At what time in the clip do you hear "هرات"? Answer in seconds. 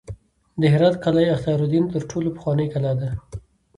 0.73-0.95